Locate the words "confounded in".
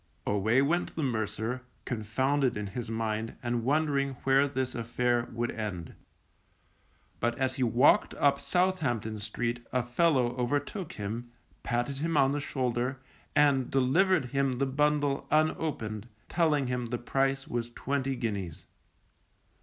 1.85-2.65